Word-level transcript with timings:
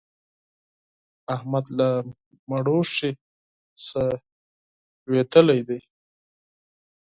احمد 1.35 1.65
له 1.77 1.89
مړوښې 2.49 3.11
څخه 3.85 4.05
لوېدلی 5.05 5.59
دی. 5.67 5.79